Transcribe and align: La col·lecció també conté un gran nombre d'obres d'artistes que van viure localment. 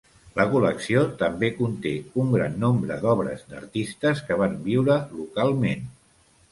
La 0.37 0.45
col·lecció 0.53 1.03
també 1.19 1.49
conté 1.59 1.91
un 2.23 2.33
gran 2.37 2.57
nombre 2.65 2.99
d'obres 3.05 3.47
d'artistes 3.53 4.27
que 4.31 4.43
van 4.43 4.61
viure 4.69 4.99
localment. 5.21 5.91